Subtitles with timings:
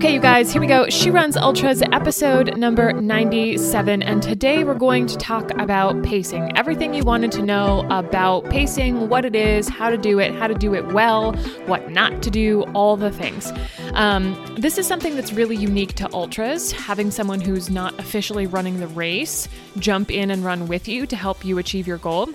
[0.00, 0.88] Okay, you guys, here we go.
[0.88, 4.02] She Runs Ultras, episode number 97.
[4.02, 6.56] And today we're going to talk about pacing.
[6.56, 10.46] Everything you wanted to know about pacing, what it is, how to do it, how
[10.46, 11.34] to do it well,
[11.66, 13.52] what not to do, all the things.
[13.92, 18.80] Um, this is something that's really unique to ultras, having someone who's not officially running
[18.80, 22.30] the race jump in and run with you to help you achieve your goal.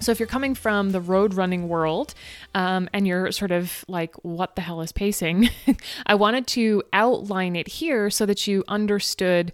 [0.00, 2.14] So, if you're coming from the road running world
[2.54, 5.50] um, and you're sort of like, what the hell is pacing?
[6.06, 9.52] I wanted to outline it here so that you understood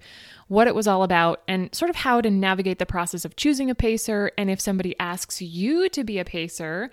[0.48, 3.69] what it was all about and sort of how to navigate the process of choosing
[3.69, 4.30] a pacer.
[4.39, 6.91] And if somebody asks you to be a pacer,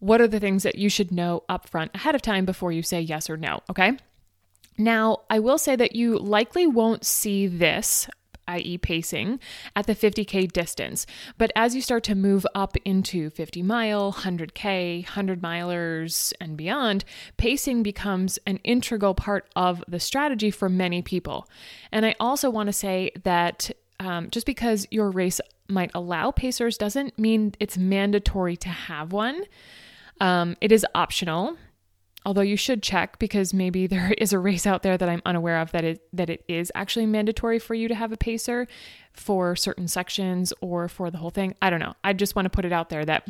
[0.00, 3.00] what are the things that you should know upfront ahead of time before you say
[3.00, 3.60] yes or no?
[3.70, 3.96] Okay.
[4.76, 8.08] Now, I will say that you likely won't see this
[8.50, 9.40] i.e., pacing,
[9.74, 11.06] at the 50K distance.
[11.38, 17.04] But as you start to move up into 50 mile, 100K, 100 milers, and beyond,
[17.36, 21.48] pacing becomes an integral part of the strategy for many people.
[21.92, 26.78] And I also want to say that um, just because your race might allow pacers
[26.78, 29.42] doesn't mean it's mandatory to have one.
[30.20, 31.56] Um, it is optional
[32.24, 35.58] although you should check because maybe there is a race out there that I'm unaware
[35.58, 38.66] of that it that it is actually mandatory for you to have a pacer
[39.12, 41.54] for certain sections or for the whole thing.
[41.60, 41.94] I don't know.
[42.04, 43.28] I just want to put it out there that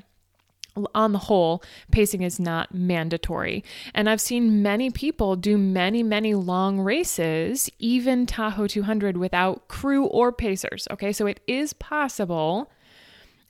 [0.95, 3.65] on the whole, pacing is not mandatory.
[3.95, 10.07] And I've seen many people do many, many long races, even Tahoe 200, without crew
[10.07, 10.87] or pacers.
[10.91, 12.71] Okay, so it is possible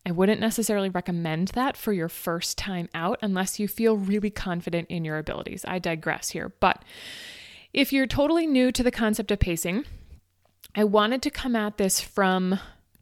[0.07, 4.89] I wouldn't necessarily recommend that for your first time out unless you feel really confident
[4.89, 5.65] in your abilities.
[5.69, 6.53] I digress here.
[6.61, 6.85] But
[7.73, 9.85] if you're totally new to the concept of pacing,
[10.75, 12.59] I wanted to come at this from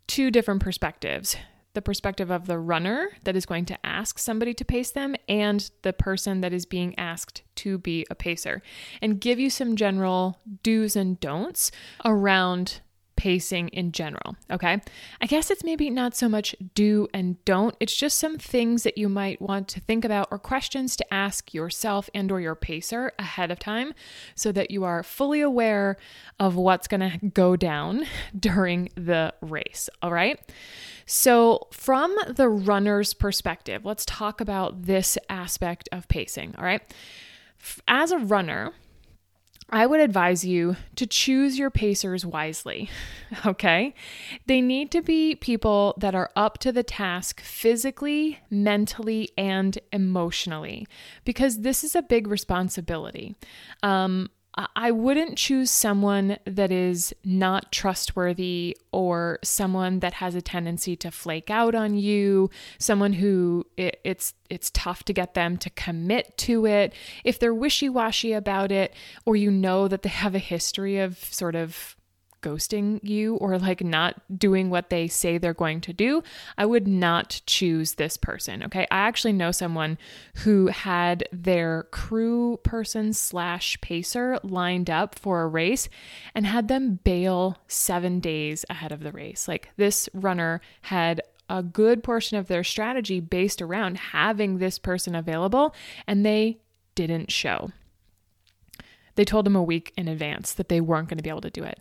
[0.06, 1.36] two different perspectives
[1.74, 5.70] the perspective of the runner that is going to ask somebody to pace them and
[5.82, 8.62] the person that is being asked to be a pacer
[9.00, 11.70] and give you some general do's and don'ts
[12.04, 12.80] around
[13.18, 14.36] pacing in general.
[14.48, 14.80] Okay.
[15.20, 17.74] I guess it's maybe not so much do and don't.
[17.80, 21.52] It's just some things that you might want to think about or questions to ask
[21.52, 23.92] yourself and or your pacer ahead of time
[24.36, 25.96] so that you are fully aware
[26.38, 28.06] of what's going to go down
[28.38, 29.90] during the race.
[30.00, 30.40] All right.
[31.04, 36.54] So, from the runner's perspective, let's talk about this aspect of pacing.
[36.56, 36.82] All right.
[37.88, 38.74] As a runner,
[39.70, 42.90] I would advise you to choose your pacers wisely.
[43.44, 43.92] Okay?
[44.46, 50.86] They need to be people that are up to the task physically, mentally, and emotionally
[51.26, 53.36] because this is a big responsibility.
[53.82, 54.30] Um,
[54.74, 61.12] I wouldn't choose someone that is not trustworthy or someone that has a tendency to
[61.12, 66.36] flake out on you, someone who it, it's it's tough to get them to commit
[66.38, 66.92] to it.
[67.22, 68.94] If they're wishy-washy about it
[69.24, 71.94] or you know that they have a history of sort of
[72.40, 76.22] ghosting you or like not doing what they say they're going to do,
[76.56, 78.62] I would not choose this person.
[78.64, 78.86] Okay.
[78.90, 79.98] I actually know someone
[80.36, 85.88] who had their crew person slash pacer lined up for a race
[86.34, 89.48] and had them bail seven days ahead of the race.
[89.48, 95.14] Like this runner had a good portion of their strategy based around having this person
[95.14, 95.74] available
[96.06, 96.58] and they
[96.94, 97.70] didn't show.
[99.14, 101.50] They told him a week in advance that they weren't going to be able to
[101.50, 101.80] do it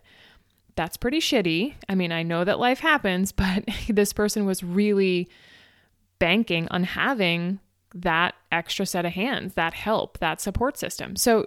[0.78, 1.74] that's pretty shitty.
[1.88, 5.28] I mean, I know that life happens, but this person was really
[6.20, 7.58] banking on having
[7.94, 11.16] that extra set of hands, that help, that support system.
[11.16, 11.46] So,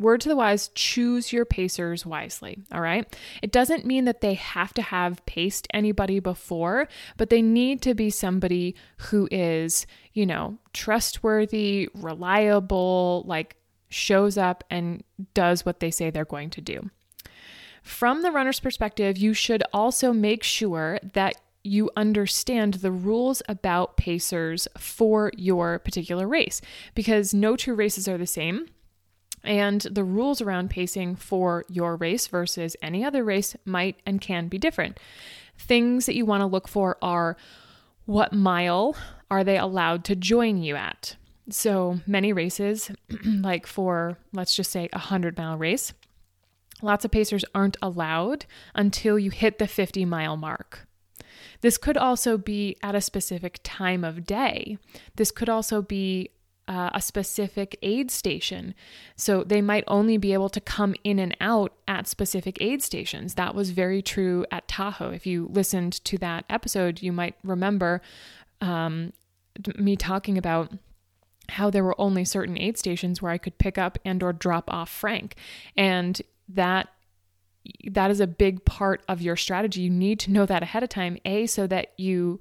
[0.00, 2.58] word to the wise, choose your pacers wisely.
[2.72, 3.06] All right.
[3.40, 7.94] It doesn't mean that they have to have paced anybody before, but they need to
[7.94, 13.54] be somebody who is, you know, trustworthy, reliable, like
[13.90, 15.04] shows up and
[15.34, 16.90] does what they say they're going to do.
[17.82, 21.34] From the runner's perspective, you should also make sure that
[21.64, 26.60] you understand the rules about pacers for your particular race
[26.94, 28.66] because no two races are the same.
[29.44, 34.46] And the rules around pacing for your race versus any other race might and can
[34.46, 34.98] be different.
[35.58, 37.36] Things that you want to look for are
[38.06, 38.96] what mile
[39.30, 41.16] are they allowed to join you at?
[41.48, 42.90] So many races,
[43.24, 45.92] like for let's just say a 100 mile race,
[46.82, 48.44] Lots of pacers aren't allowed
[48.74, 50.86] until you hit the 50 mile mark.
[51.60, 54.78] This could also be at a specific time of day.
[55.14, 56.30] This could also be
[56.68, 58.74] uh, a specific aid station.
[59.16, 63.34] So they might only be able to come in and out at specific aid stations.
[63.34, 65.10] That was very true at Tahoe.
[65.10, 68.00] If you listened to that episode, you might remember
[68.60, 69.12] um,
[69.76, 70.72] me talking about
[71.50, 74.72] how there were only certain aid stations where I could pick up and or drop
[74.72, 75.34] off Frank.
[75.76, 76.20] And
[76.54, 76.88] that
[77.90, 79.82] that is a big part of your strategy.
[79.82, 82.40] You need to know that ahead of time, A, so that you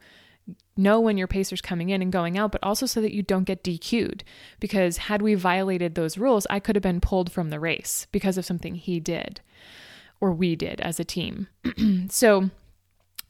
[0.76, 3.44] know when your pacer's coming in and going out, but also so that you don't
[3.44, 4.24] get DQ'd.
[4.60, 8.38] Because had we violated those rules, I could have been pulled from the race because
[8.38, 9.42] of something he did
[10.22, 11.48] or we did as a team.
[12.10, 12.52] so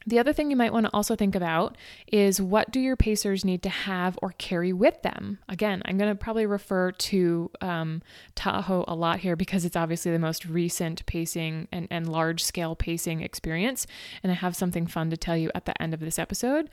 [0.06, 1.76] the other thing you might want to also think about
[2.10, 5.38] is what do your pacers need to have or carry with them?
[5.48, 8.02] Again, I'm going to probably refer to um,
[8.34, 12.74] Tahoe a lot here because it's obviously the most recent pacing and, and large scale
[12.74, 13.86] pacing experience.
[14.22, 16.68] And I have something fun to tell you at the end of this episode.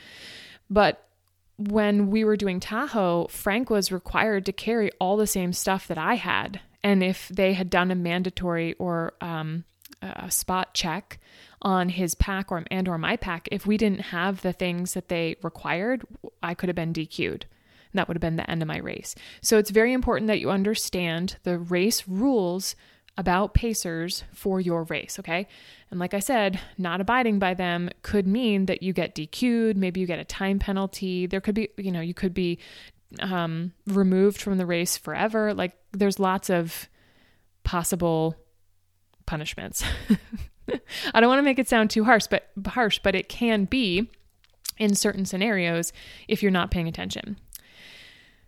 [0.70, 1.06] But
[1.58, 5.98] when we were doing Tahoe, Frank was required to carry all the same stuff that
[5.98, 6.62] I had.
[6.84, 9.66] And if they had done a mandatory or um,
[10.02, 11.20] a spot check
[11.62, 15.10] on his pack or and or my pack if we didn't have the things that
[15.10, 16.04] they required
[16.42, 17.46] i could have been dq'd
[17.92, 19.16] and that would have been the end of my race.
[19.42, 22.76] So it's very important that you understand the race rules
[23.18, 25.48] about pacers for your race okay?
[25.92, 30.00] And like i said not abiding by them could mean that you get dq'd maybe
[30.00, 31.26] you get a time penalty.
[31.26, 32.60] There could be you know you could be
[33.22, 35.54] um, removed from the race forever.
[35.54, 36.88] Like there's lots of
[37.64, 38.36] possible
[39.30, 39.84] punishments
[41.14, 44.10] I don't want to make it sound too harsh, but harsh, but it can be
[44.78, 45.92] in certain scenarios
[46.28, 47.38] if you're not paying attention.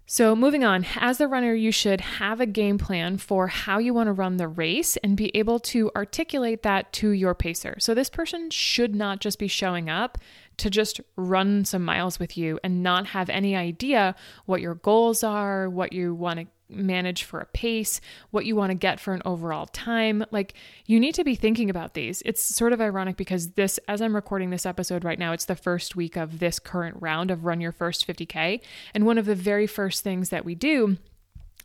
[0.08, 3.94] So, moving on, as the runner, you should have a game plan for how you
[3.94, 7.78] want to run the race and be able to articulate that to your pacer.
[7.80, 10.18] So, this person should not just be showing up
[10.58, 14.14] to just run some miles with you and not have any idea
[14.46, 18.02] what your goals are, what you want to manage for a pace,
[18.32, 20.26] what you want to get for an overall time.
[20.32, 20.54] Like
[20.86, 22.22] you need to be thinking about these.
[22.26, 25.56] It's sort of ironic because this, as I'm recording this episode right now, it's the
[25.56, 28.62] first week of this current round of Run Your First 50K.
[28.94, 30.98] And one of the very first things that we do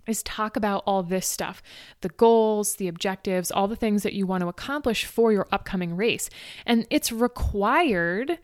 [0.06, 1.62] is talk about all this stuff
[2.00, 5.96] the goals, the objectives, all the things that you want to accomplish for your upcoming
[5.96, 6.30] race.
[6.64, 8.38] And it's required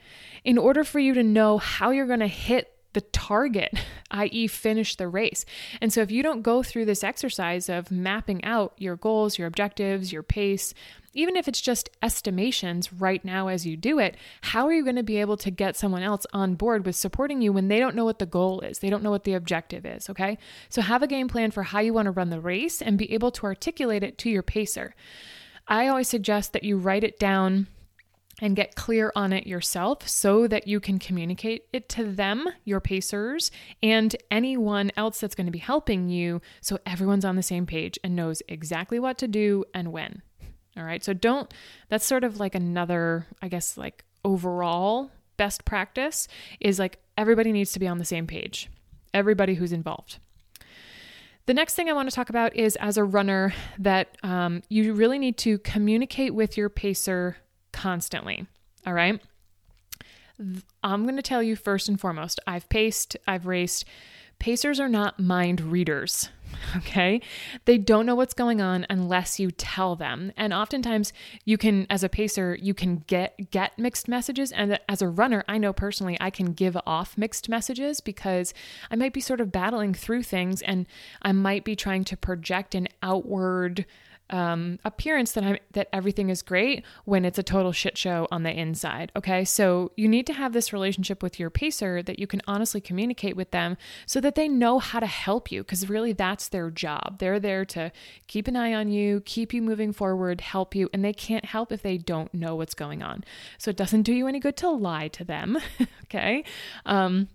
[0.44, 3.72] in order for you to know how you're going to hit the target,
[4.10, 5.44] i.e., finish the race.
[5.80, 9.46] And so, if you don't go through this exercise of mapping out your goals, your
[9.46, 10.74] objectives, your pace,
[11.14, 14.96] even if it's just estimations right now as you do it, how are you going
[14.96, 17.94] to be able to get someone else on board with supporting you when they don't
[17.94, 18.78] know what the goal is?
[18.78, 20.38] They don't know what the objective is, okay?
[20.68, 23.12] So, have a game plan for how you want to run the race and be
[23.12, 24.94] able to articulate it to your pacer.
[25.68, 27.68] I always suggest that you write it down
[28.42, 32.80] and get clear on it yourself so that you can communicate it to them, your
[32.80, 33.52] pacers,
[33.82, 37.98] and anyone else that's going to be helping you so everyone's on the same page
[38.02, 40.22] and knows exactly what to do and when.
[40.76, 41.04] All right.
[41.04, 41.54] So don't,
[41.88, 46.26] that's sort of like another, I guess, like overall best practice
[46.58, 48.68] is like everybody needs to be on the same page,
[49.14, 50.18] everybody who's involved.
[51.46, 54.94] The next thing I want to talk about is as a runner that um, you
[54.94, 57.36] really need to communicate with your pacer
[57.72, 58.46] constantly.
[58.86, 59.20] All right.
[60.82, 63.84] I'm going to tell you first and foremost I've paced, I've raced.
[64.38, 66.28] Pacers are not mind readers,
[66.76, 67.20] okay?
[67.64, 70.32] They don't know what's going on unless you tell them.
[70.36, 71.12] And oftentimes
[71.44, 75.44] you can as a pacer, you can get get mixed messages and as a runner,
[75.46, 78.52] I know personally I can give off mixed messages because
[78.90, 80.86] I might be sort of battling through things and
[81.20, 83.86] I might be trying to project an outward
[84.32, 88.42] um, appearance that I'm that everything is great when it's a total shit show on
[88.42, 89.12] the inside.
[89.14, 92.80] Okay, so you need to have this relationship with your pacer that you can honestly
[92.80, 96.70] communicate with them so that they know how to help you because really that's their
[96.70, 97.18] job.
[97.18, 97.92] They're there to
[98.26, 101.70] keep an eye on you, keep you moving forward, help you, and they can't help
[101.70, 103.24] if they don't know what's going on.
[103.58, 105.58] So it doesn't do you any good to lie to them.
[106.04, 106.44] okay.
[106.86, 107.28] Um,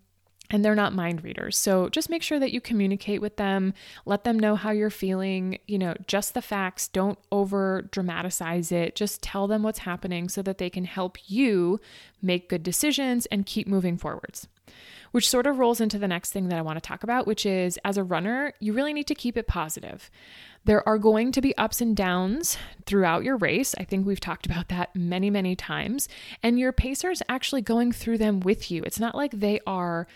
[0.50, 1.58] and they're not mind readers.
[1.58, 3.74] So just make sure that you communicate with them,
[4.06, 8.96] let them know how you're feeling, you know, just the facts, don't over dramatize it.
[8.96, 11.80] Just tell them what's happening so that they can help you
[12.22, 14.48] make good decisions and keep moving forwards.
[15.12, 17.46] Which sort of rolls into the next thing that I want to talk about, which
[17.46, 20.12] is as a runner, you really need to keep it positive.
[20.66, 23.74] There are going to be ups and downs throughout your race.
[23.80, 26.10] I think we've talked about that many, many times.
[26.44, 28.84] And your pacer is actually going through them with you.
[28.84, 30.08] It's not like they are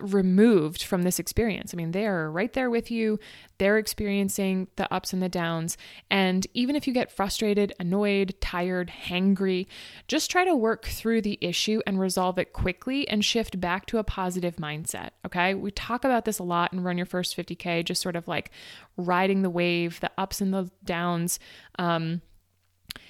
[0.00, 1.72] removed from this experience.
[1.72, 3.18] I mean, they are right there with you.
[3.58, 5.76] They're experiencing the ups and the downs.
[6.10, 9.66] And even if you get frustrated, annoyed, tired, hangry,
[10.08, 13.98] just try to work through the issue and resolve it quickly and shift back to
[13.98, 15.10] a positive mindset.
[15.24, 15.54] Okay.
[15.54, 18.50] We talk about this a lot and run your first 50K, just sort of like
[18.96, 21.38] riding the wave, the ups and the downs,
[21.78, 22.22] um,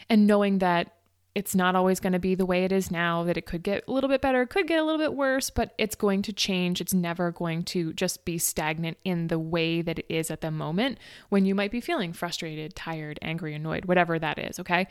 [0.09, 0.96] and knowing that
[1.37, 3.85] it's not always going to be the way it is now, that it could get
[3.87, 6.81] a little bit better, could get a little bit worse, but it's going to change.
[6.81, 10.51] It's never going to just be stagnant in the way that it is at the
[10.51, 10.97] moment
[11.29, 14.89] when you might be feeling frustrated, tired, angry, annoyed, whatever that is, okay?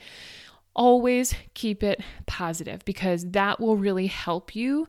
[0.72, 4.86] Always keep it positive because that will really help you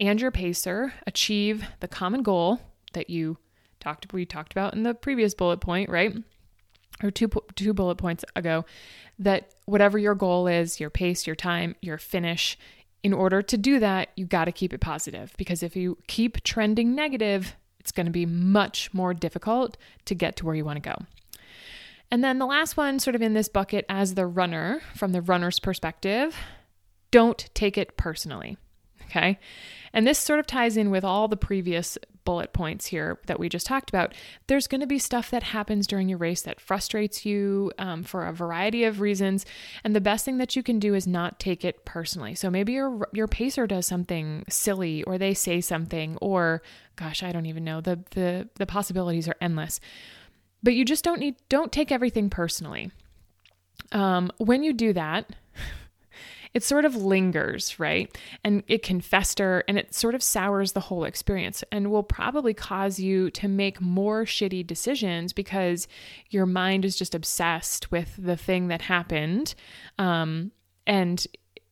[0.00, 2.60] and your pacer achieve the common goal
[2.94, 3.36] that you
[3.78, 6.16] talked we talked about in the previous bullet point, right?
[7.02, 8.64] Or two two bullet points ago
[9.18, 12.58] that whatever your goal is, your pace, your time, your finish,
[13.02, 16.42] in order to do that, you got to keep it positive because if you keep
[16.42, 20.82] trending negative, it's going to be much more difficult to get to where you want
[20.82, 20.96] to go.
[22.10, 25.20] And then the last one, sort of in this bucket as the runner, from the
[25.20, 26.36] runner's perspective,
[27.10, 28.56] don't take it personally.
[29.06, 29.38] Okay.
[29.92, 33.48] And this sort of ties in with all the previous bullet points here that we
[33.48, 34.14] just talked about.
[34.46, 38.26] There's going to be stuff that happens during your race that frustrates you um, for
[38.26, 39.44] a variety of reasons.
[39.82, 42.34] And the best thing that you can do is not take it personally.
[42.34, 46.62] So maybe your your pacer does something silly, or they say something, or
[46.96, 47.80] gosh, I don't even know.
[47.80, 49.80] The the the possibilities are endless.
[50.62, 52.90] But you just don't need don't take everything personally.
[53.92, 55.34] Um, when you do that,
[56.54, 58.16] it sort of lingers, right?
[58.44, 62.54] And it can fester and it sort of sours the whole experience and will probably
[62.54, 65.88] cause you to make more shitty decisions because
[66.30, 69.56] your mind is just obsessed with the thing that happened.
[69.98, 70.52] Um,
[70.86, 71.26] and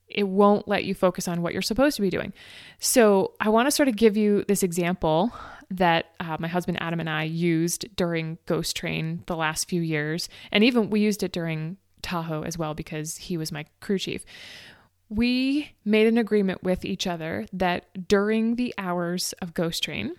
[0.08, 2.32] it won't let you focus on what you're supposed to be doing.
[2.78, 5.32] So, I want to sort of give you this example
[5.70, 10.28] that uh, my husband Adam and I used during Ghost Train the last few years.
[10.50, 14.24] And even we used it during Tahoe as well because he was my crew chief
[15.12, 20.14] we made an agreement with each other that during the hours of Ghost Train,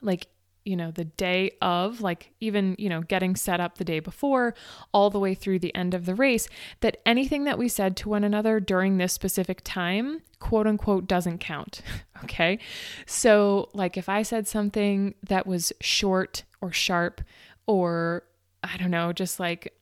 [0.00, 0.28] like,
[0.64, 4.54] you know, the day of, like, even, you know, getting set up the day before,
[4.92, 6.48] all the way through the end of the race,
[6.80, 11.38] that anything that we said to one another during this specific time, quote unquote, doesn't
[11.38, 11.82] count.
[12.24, 12.58] Okay.
[13.06, 17.20] So, like, if I said something that was short or sharp
[17.68, 18.24] or,
[18.64, 19.72] I don't know, just like,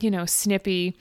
[0.00, 0.96] you know, snippy,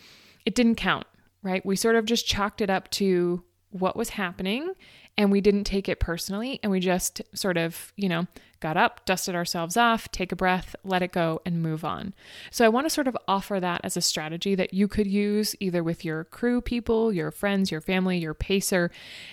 [0.45, 1.07] it didn't count
[1.43, 1.65] right?
[1.65, 4.73] We sort of just chalked it up to what was happening
[5.17, 8.27] and we didn't take it personally and we just sort of, you know,
[8.59, 12.13] got up, dusted ourselves off, take a breath, let it go and move on.
[12.51, 15.55] So I want to sort of offer that as a strategy that you could use
[15.59, 18.91] either with your crew people, your friends, your family, your pacer.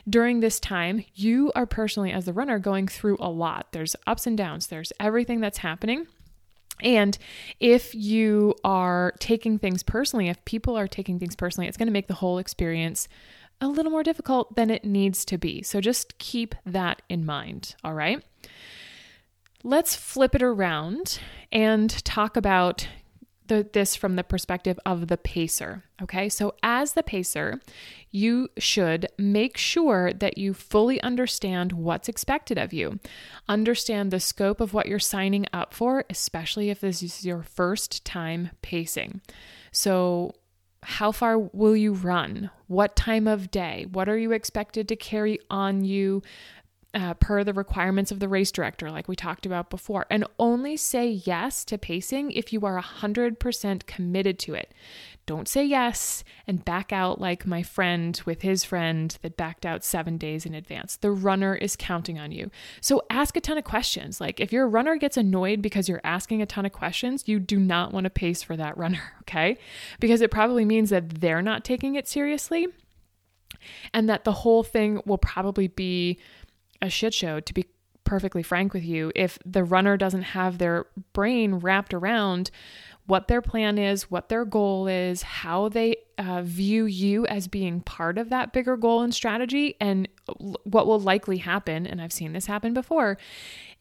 [0.09, 3.69] During this time, you are personally as the runner going through a lot.
[3.73, 6.07] There's ups and downs, there's everything that's happening.
[6.83, 7.19] And
[7.61, 11.93] if you are taking things personally, if people are taking things personally, it's going to
[11.93, 13.09] make the whole experience
[13.61, 15.63] a little more difficult than it needs to be.
[15.63, 18.23] So just keep that in mind, all right?
[19.65, 21.19] Let's flip it around
[21.51, 22.87] and talk about
[23.49, 25.85] the, this from the perspective of the pacer.
[26.03, 27.61] Okay, so as the pacer,
[28.11, 33.01] you should make sure that you fully understand what's expected of you.
[33.49, 38.05] Understand the scope of what you're signing up for, especially if this is your first
[38.05, 39.21] time pacing.
[39.73, 40.35] So,
[40.85, 42.51] how far will you run?
[42.69, 43.87] What time of day?
[43.91, 46.23] What are you expected to carry on you?
[46.99, 50.77] Uh, per the requirements of the race director, like we talked about before, and only
[50.77, 54.75] say yes to pacing if you are 100% committed to it.
[55.25, 59.85] Don't say yes and back out like my friend with his friend that backed out
[59.85, 60.97] seven days in advance.
[60.97, 62.51] The runner is counting on you.
[62.81, 64.21] So ask a ton of questions.
[64.21, 67.61] Like if your runner gets annoyed because you're asking a ton of questions, you do
[67.61, 69.59] not want to pace for that runner, okay?
[70.01, 72.67] Because it probably means that they're not taking it seriously
[73.93, 76.19] and that the whole thing will probably be
[76.81, 77.67] a shit show, to be
[78.05, 79.13] perfectly frank with you.
[79.15, 82.51] If the runner doesn't have their brain wrapped around
[83.07, 87.81] what their plan is, what their goal is, how they uh, view you as being
[87.81, 90.07] part of that bigger goal and strategy, and
[90.65, 93.17] what will likely happen, and I've seen this happen before,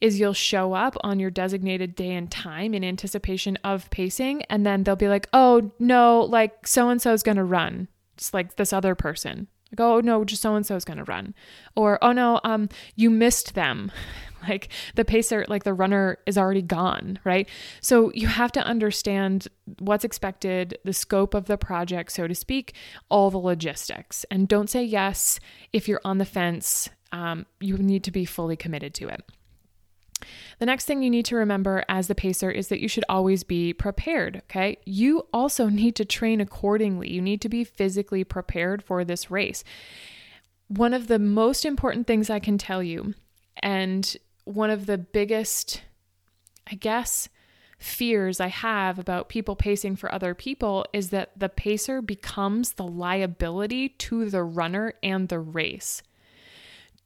[0.00, 4.64] is you'll show up on your designated day and time in anticipation of pacing, and
[4.64, 7.88] then they'll be like, oh, no, like so and so is going to run.
[8.16, 9.48] It's like this other person.
[9.70, 11.34] Like, oh no, just so and so is going to run.
[11.76, 13.92] Or, oh no, um, you missed them.
[14.48, 17.48] like the pacer, like the runner is already gone, right?
[17.80, 19.48] So you have to understand
[19.78, 22.74] what's expected, the scope of the project, so to speak,
[23.08, 24.24] all the logistics.
[24.30, 25.40] And don't say yes
[25.72, 26.88] if you're on the fence.
[27.10, 29.22] Um, you need to be fully committed to it.
[30.58, 33.44] The next thing you need to remember as the pacer is that you should always
[33.44, 34.78] be prepared, okay?
[34.84, 37.10] You also need to train accordingly.
[37.10, 39.62] You need to be physically prepared for this race.
[40.66, 43.14] One of the most important things I can tell you,
[43.62, 45.82] and one of the biggest,
[46.70, 47.28] I guess,
[47.78, 52.86] fears I have about people pacing for other people is that the pacer becomes the
[52.86, 56.02] liability to the runner and the race.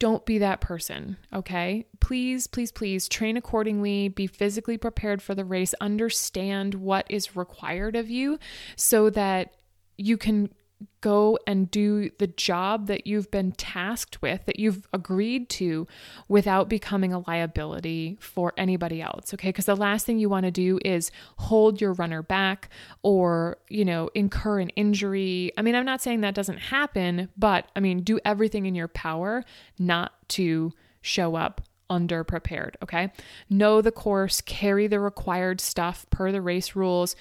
[0.03, 1.87] Don't be that person, okay?
[2.01, 7.95] Please, please, please train accordingly, be physically prepared for the race, understand what is required
[7.95, 8.41] of you
[8.75, 9.55] so that
[9.97, 10.53] you can
[11.01, 15.87] go and do the job that you've been tasked with, that you've agreed to,
[16.29, 19.35] without becoming a liability for anybody else.
[19.35, 19.49] Okay.
[19.49, 22.69] Because the last thing you want to do is hold your runner back
[23.03, 25.53] or, you know, incur an injury.
[25.59, 28.89] I mean, I'm not saying that doesn't happen, but I mean, do everything in your
[28.89, 29.45] power
[29.79, 32.79] not to show up under prepared.
[32.83, 33.13] Okay.
[33.51, 37.15] Know the course, carry the required stuff per the race rules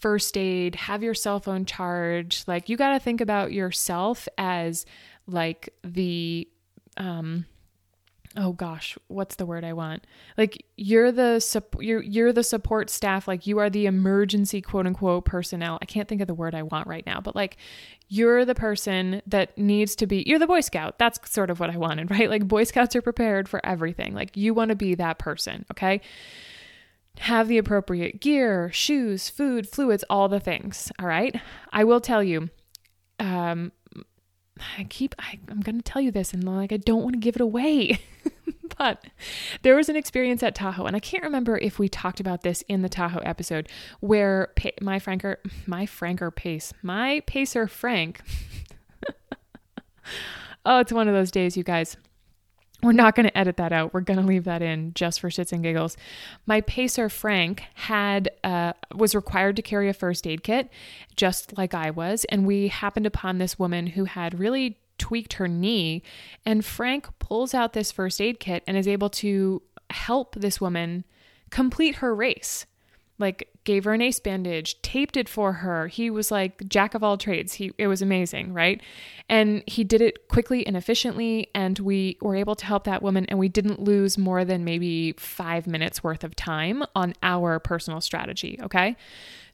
[0.00, 2.48] first aid, have your cell phone charged.
[2.48, 4.86] Like you got to think about yourself as
[5.26, 6.48] like the
[6.96, 7.46] um
[8.36, 10.06] oh gosh, what's the word I want?
[10.38, 14.86] Like you're the sup- you're you're the support staff, like you are the emergency quote
[14.86, 15.78] unquote personnel.
[15.82, 17.56] I can't think of the word I want right now, but like
[18.08, 20.98] you're the person that needs to be you're the boy scout.
[20.98, 22.30] That's sort of what I wanted, right?
[22.30, 24.14] Like boy scouts are prepared for everything.
[24.14, 26.00] Like you want to be that person, okay?
[27.18, 30.90] Have the appropriate gear, shoes, food, fluids, all the things.
[30.98, 31.40] All right.
[31.72, 32.50] I will tell you,
[33.18, 33.72] um,
[34.78, 37.20] I keep, I, I'm going to tell you this and like, I don't want to
[37.20, 38.00] give it away.
[38.78, 39.04] but
[39.62, 42.62] there was an experience at Tahoe, and I can't remember if we talked about this
[42.68, 43.68] in the Tahoe episode,
[44.00, 48.20] where pa- my Franker, my Franker pace, my pacer Frank.
[50.66, 51.96] oh, it's one of those days, you guys.
[52.82, 53.94] We're not going to edit that out.
[53.94, 55.96] We're going to leave that in just for shits and giggles.
[56.46, 60.68] My pacer Frank had uh, was required to carry a first aid kit,
[61.16, 65.48] just like I was, and we happened upon this woman who had really tweaked her
[65.48, 66.02] knee,
[66.44, 71.04] and Frank pulls out this first aid kit and is able to help this woman
[71.50, 72.66] complete her race
[73.22, 75.86] like gave her an ace bandage, taped it for her.
[75.86, 77.54] He was like jack of all trades.
[77.54, 78.82] He it was amazing, right?
[79.30, 83.24] And he did it quickly and efficiently and we were able to help that woman
[83.26, 88.02] and we didn't lose more than maybe 5 minutes worth of time on our personal
[88.02, 88.96] strategy, okay?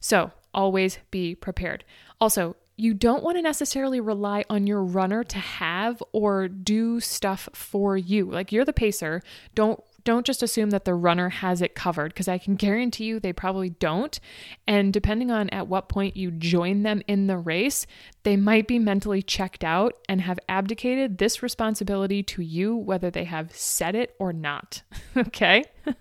[0.01, 1.85] So, always be prepared.
[2.19, 7.49] Also, you don't want to necessarily rely on your runner to have or do stuff
[7.53, 8.31] for you.
[8.31, 9.21] Like you're the pacer,
[9.53, 13.19] don't don't just assume that the runner has it covered because I can guarantee you
[13.19, 14.19] they probably don't.
[14.67, 17.85] And depending on at what point you join them in the race,
[18.23, 23.25] they might be mentally checked out and have abdicated this responsibility to you, whether they
[23.25, 24.83] have said it or not.
[25.17, 25.63] okay?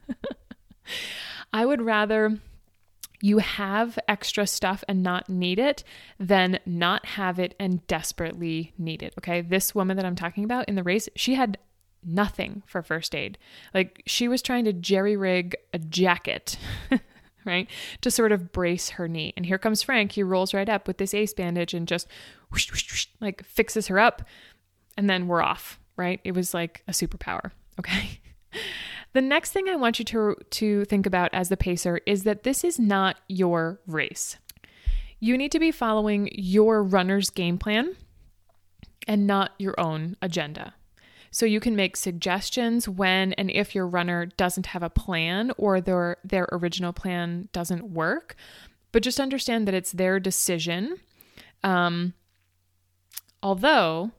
[1.53, 2.39] I would rather
[3.21, 5.83] you have extra stuff and not need it
[6.19, 9.13] than not have it and desperately need it.
[9.19, 9.41] Okay.
[9.41, 11.59] This woman that I'm talking about in the race, she had
[12.05, 13.39] nothing for first aid.
[13.75, 16.59] Like she was trying to jerry rig a jacket,
[17.45, 17.69] right,
[18.01, 19.33] to sort of brace her knee.
[19.37, 20.13] And here comes Frank.
[20.13, 22.09] He rolls right up with this ace bandage and just
[22.51, 24.23] whoosh, whoosh, whoosh, like fixes her up.
[24.97, 26.21] And then we're off, right?
[26.25, 27.53] It was like a superpower.
[27.79, 28.19] Okay.
[29.13, 32.43] the next thing I want you to, to think about as the pacer is that
[32.43, 34.37] this is not your race.
[35.21, 37.95] You need to be following your runner's game plan
[39.07, 40.75] and not your own agenda.
[41.31, 45.81] So you can make suggestions when and if your runner doesn't have a plan or
[45.81, 48.37] their their original plan doesn't work.
[48.93, 50.97] But just understand that it's their decision.
[51.63, 52.15] Um,
[53.43, 54.13] although,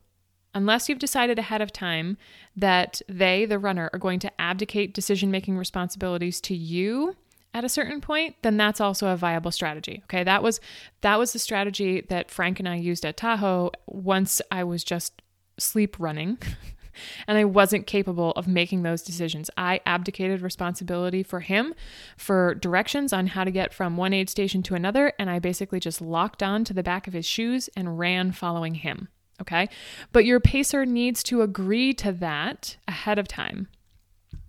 [0.54, 2.18] unless you've decided ahead of time
[2.56, 7.16] that they, the runner, are going to abdicate decision making responsibilities to you
[7.54, 10.02] at a certain point, then that's also a viable strategy.
[10.06, 10.60] Okay, that was
[11.02, 15.22] that was the strategy that Frank and I used at Tahoe once I was just
[15.58, 16.38] sleep running
[17.28, 19.50] and I wasn't capable of making those decisions.
[19.58, 21.74] I abdicated responsibility for him
[22.18, 25.80] for directions on how to get from one aid station to another, and I basically
[25.80, 29.10] just locked on to the back of his shoes and ran following him.
[29.42, 29.70] Okay.
[30.12, 33.68] But your pacer needs to agree to that ahead of time.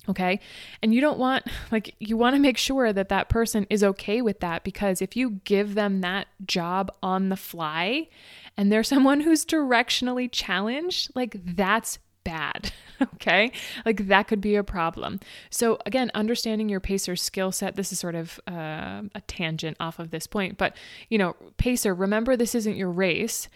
[0.09, 0.41] Okay.
[0.83, 4.23] And you don't want, like, you want to make sure that that person is okay
[4.23, 8.09] with that because if you give them that job on the fly
[8.57, 12.72] and they're someone who's directionally challenged, like, that's bad.
[13.14, 13.52] okay.
[13.85, 15.20] Like that could be a problem.
[15.50, 19.98] So, again, understanding your pacer skill set, this is sort of uh, a tangent off
[19.98, 20.76] of this point, but
[21.09, 23.48] you know, pacer, remember this isn't your race,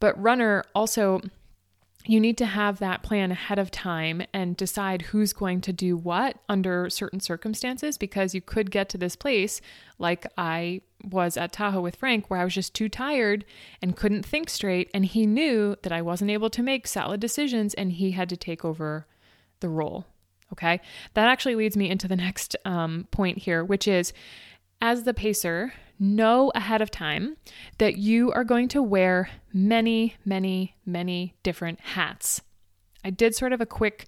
[0.00, 1.20] but runner also
[2.06, 5.96] you need to have that plan ahead of time and decide who's going to do
[5.96, 9.60] what under certain circumstances because you could get to this place
[9.98, 13.44] like I was at Tahoe with Frank where I was just too tired
[13.82, 17.74] and couldn't think straight and he knew that I wasn't able to make solid decisions
[17.74, 19.06] and he had to take over
[19.60, 20.06] the role.
[20.52, 20.80] Okay?
[21.14, 24.12] That actually leads me into the next um, point here, which is
[24.80, 27.36] as the pacer, know ahead of time
[27.78, 32.40] that you are going to wear many, many, many different hats.
[33.04, 34.06] I did sort of a quick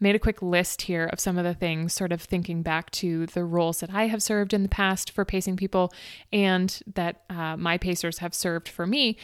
[0.00, 3.26] made a quick list here of some of the things, sort of thinking back to
[3.26, 5.92] the roles that I have served in the past for pacing people
[6.32, 9.18] and that uh, my pacers have served for me.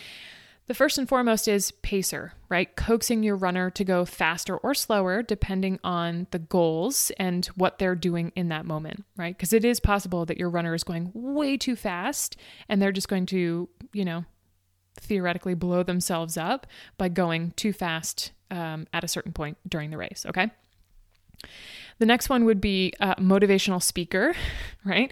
[0.67, 2.75] The first and foremost is pacer, right?
[2.75, 7.95] Coaxing your runner to go faster or slower depending on the goals and what they're
[7.95, 9.37] doing in that moment, right?
[9.37, 12.37] Because it is possible that your runner is going way too fast
[12.69, 14.25] and they're just going to, you know,
[14.97, 16.67] theoretically blow themselves up
[16.99, 20.51] by going too fast um, at a certain point during the race, okay?
[21.99, 24.35] The next one would be a motivational speaker,
[24.85, 25.11] right?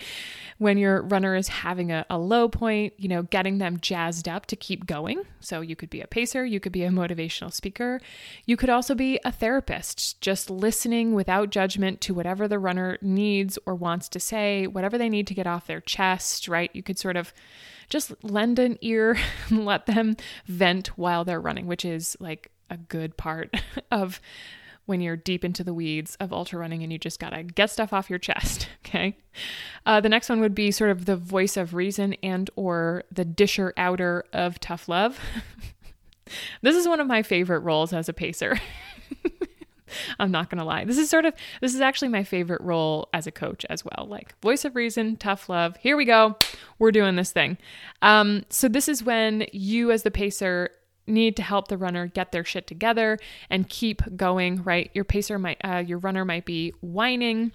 [0.59, 4.47] When your runner is having a, a, low point, you know, getting them jazzed up
[4.47, 5.23] to keep going.
[5.41, 8.01] So you could be a pacer, you could be a motivational speaker.
[8.47, 13.59] You could also be a therapist, just listening without judgment to whatever the runner needs
[13.67, 16.71] or wants to say, whatever they need to get off their chest, right?
[16.73, 17.35] You could sort of
[17.89, 19.17] just lend an ear
[19.49, 20.17] and let them
[20.47, 23.55] vent while they're running, which is like a good part
[23.91, 24.21] of
[24.87, 27.93] when you're deep into the weeds of ultra running and you just gotta get stuff
[27.93, 29.17] off your chest okay
[29.87, 33.25] uh, the next one would be sort of the voice of reason and or the
[33.25, 35.19] disher outer of tough love
[36.63, 38.59] this is one of my favorite roles as a pacer
[40.19, 40.85] I'm not to lie.
[40.85, 44.07] This is sort of this is actually my favorite role as a coach as well.
[44.09, 45.77] Like voice of reason, tough love.
[45.77, 46.37] Here we go.
[46.79, 47.59] We're doing this thing.
[48.03, 50.71] Um, so this is when you as the pacer
[51.07, 53.19] need to help the runner get their shit together
[53.51, 54.91] and keep going, right?
[54.95, 57.53] Your pacer might, uh, your runner might be whining.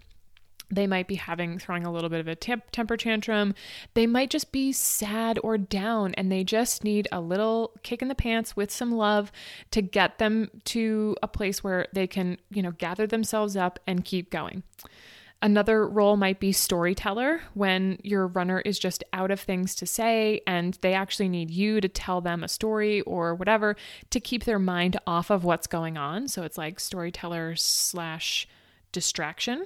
[0.72, 3.56] They might be having, throwing a little bit of a temp- temper tantrum.
[3.96, 8.08] They might just be sad or down and they just need a little kick in
[8.08, 9.32] the pants with some love
[9.72, 14.06] to get them to a place where they can, you know, gather themselves up and
[14.06, 14.62] keep going.
[15.41, 20.41] Another role might be storyteller when your runner is just out of things to say
[20.45, 23.78] and they actually need you to tell them a story or whatever
[24.10, 26.28] to keep their mind off of what's going on.
[26.28, 28.49] So it's like storyteller slash
[28.91, 29.65] distraction.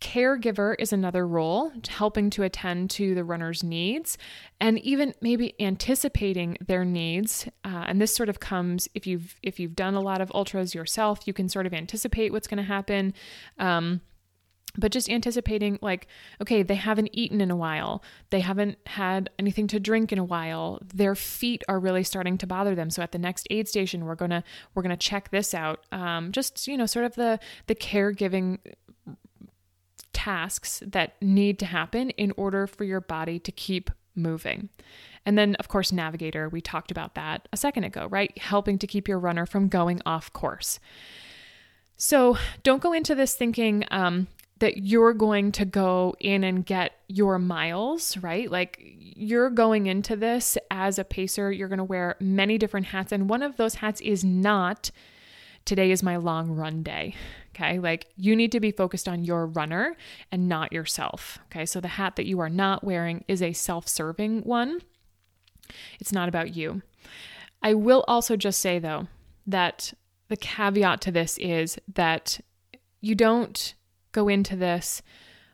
[0.00, 4.16] Caregiver is another role, helping to attend to the runner's needs
[4.58, 7.46] and even maybe anticipating their needs.
[7.64, 10.74] Uh, and this sort of comes if you've if you've done a lot of ultras
[10.74, 13.12] yourself, you can sort of anticipate what's going to happen.
[13.58, 14.00] Um,
[14.76, 16.06] but just anticipating like
[16.40, 18.02] okay they haven't eaten in a while.
[18.30, 20.80] They haven't had anything to drink in a while.
[20.94, 22.90] Their feet are really starting to bother them.
[22.90, 25.84] So at the next aid station we're gonna we're gonna check this out.
[25.92, 28.58] Um, just you know sort of the the caregiving
[30.12, 34.68] tasks that need to happen in order for your body to keep moving.
[35.24, 38.36] And then of course navigator we talked about that a second ago right?
[38.38, 40.78] Helping to keep your runner from going off course.
[42.00, 44.26] So don't go into this thinking, um,
[44.60, 48.50] that you're going to go in and get your miles, right?
[48.50, 53.10] Like you're going into this as a pacer, you're going to wear many different hats.
[53.10, 54.90] And one of those hats is not
[55.64, 57.14] today is my long run day.
[57.54, 57.78] Okay.
[57.78, 59.96] Like you need to be focused on your runner
[60.30, 61.38] and not yourself.
[61.46, 61.66] Okay.
[61.66, 64.80] So the hat that you are not wearing is a self serving one,
[65.98, 66.82] it's not about you.
[67.62, 69.08] I will also just say, though,
[69.46, 69.92] that
[70.28, 72.40] the caveat to this is that
[73.00, 73.74] you don't
[74.12, 75.02] go into this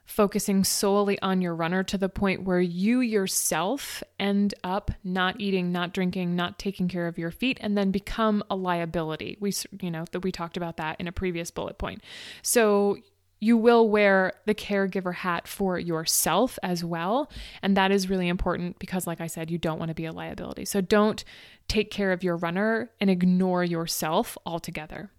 [0.07, 5.73] focusing solely on your runner to the point where you yourself end up not eating,
[5.73, 9.37] not drinking, not taking care of your feet and then become a liability.
[9.41, 12.03] We you know, that we talked about that in a previous bullet point.
[12.43, 12.99] So
[13.39, 18.79] you will wear the caregiver hat for yourself as well, and that is really important
[18.79, 20.65] because like I said, you don't want to be a liability.
[20.65, 21.23] So don't
[21.69, 25.11] take care of your runner and ignore yourself altogether.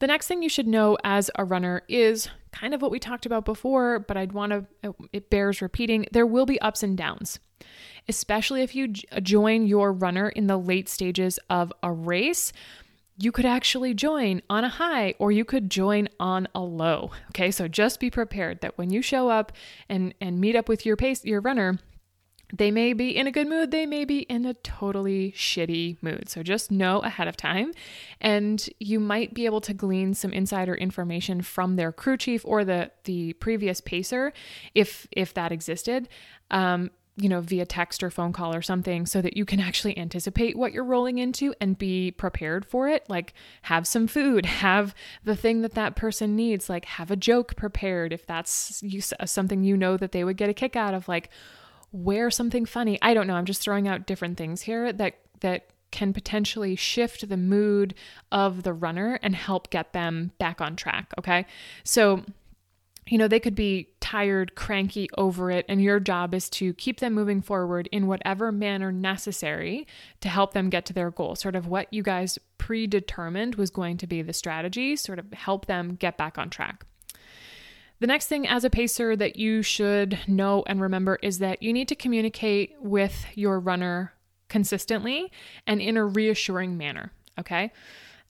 [0.00, 3.26] The next thing you should know as a runner is kind of what we talked
[3.26, 6.06] about before, but I'd want to, uh, it bears repeating.
[6.10, 7.38] There will be ups and downs,
[8.08, 12.50] especially if you uh, join your runner in the late stages of a race.
[13.18, 17.10] You could actually join on a high or you could join on a low.
[17.28, 19.52] Okay, so just be prepared that when you show up
[19.90, 21.78] and, and meet up with your pace, your runner,
[22.52, 26.28] they may be in a good mood, they may be in a totally shitty mood.
[26.28, 27.72] So just know ahead of time.
[28.20, 32.64] And you might be able to glean some insider information from their crew chief or
[32.64, 34.32] the the previous pacer
[34.74, 36.08] if if that existed.
[36.50, 39.96] Um, you know, via text or phone call or something, so that you can actually
[39.98, 43.04] anticipate what you're rolling into and be prepared for it.
[43.08, 47.56] Like, have some food, have the thing that that person needs, like, have a joke
[47.56, 48.82] prepared if that's
[49.26, 51.08] something you know that they would get a kick out of.
[51.08, 51.30] Like,
[51.92, 52.98] wear something funny.
[53.02, 53.34] I don't know.
[53.34, 57.94] I'm just throwing out different things here that that can potentially shift the mood
[58.30, 61.46] of the runner and help get them back on track, okay?
[61.82, 62.24] So
[63.10, 67.00] you know, they could be tired, cranky over it, and your job is to keep
[67.00, 69.86] them moving forward in whatever manner necessary
[70.20, 71.34] to help them get to their goal.
[71.34, 75.66] Sort of what you guys predetermined was going to be the strategy, sort of help
[75.66, 76.86] them get back on track.
[78.00, 81.72] The next thing as a pacer that you should know and remember is that you
[81.72, 84.14] need to communicate with your runner
[84.48, 85.30] consistently
[85.66, 87.12] and in a reassuring manner.
[87.38, 87.72] Okay.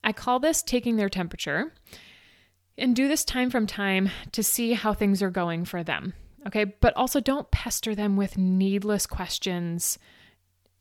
[0.03, 1.73] I call this taking their temperature
[2.77, 6.15] and do this time from time to see how things are going for them.
[6.47, 6.65] Okay.
[6.65, 9.99] But also don't pester them with needless questions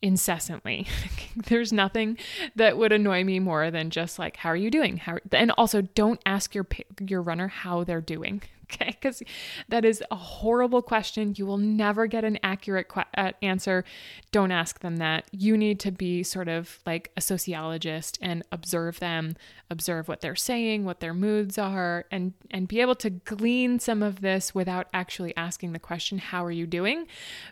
[0.02, 0.88] incessantly.
[1.36, 2.18] There's nothing
[2.56, 4.96] that would annoy me more than just like how are you doing?
[4.96, 6.66] How and also don't ask your
[7.06, 8.42] your runner how they're doing.
[8.72, 8.96] Okay?
[9.00, 9.22] Cuz
[9.68, 11.34] that is a horrible question.
[11.36, 13.84] You will never get an accurate qu- uh, answer.
[14.30, 15.24] Don't ask them that.
[15.32, 19.36] You need to be sort of like a sociologist and observe them,
[19.70, 24.02] observe what they're saying, what their moods are and and be able to glean some
[24.02, 27.06] of this without actually asking the question how are you doing?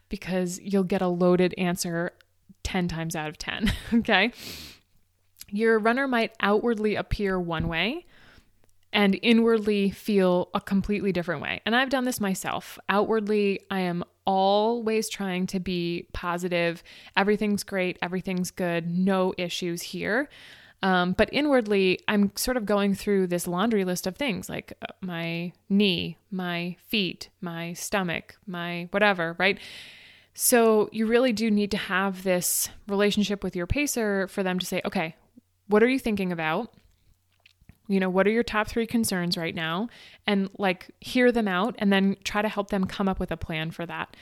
[0.08, 2.12] Because you'll get a loaded answer
[2.62, 3.72] 10 times out of 10.
[3.94, 4.30] okay.
[5.50, 8.04] Your runner might outwardly appear one way
[8.92, 11.60] and inwardly feel a completely different way.
[11.66, 12.78] And I've done this myself.
[12.88, 16.82] Outwardly, I am always trying to be positive.
[17.16, 17.98] Everything's great.
[18.02, 18.88] Everything's good.
[18.88, 20.28] No issues here.
[20.82, 24.86] Um, but inwardly, I'm sort of going through this laundry list of things like uh,
[25.00, 29.58] my knee, my feet, my stomach, my whatever, right?
[30.34, 34.66] So you really do need to have this relationship with your pacer for them to
[34.66, 35.16] say, okay,
[35.66, 36.72] what are you thinking about?
[37.88, 39.88] You know, what are your top three concerns right now?
[40.26, 43.36] And like hear them out and then try to help them come up with a
[43.36, 44.14] plan for that.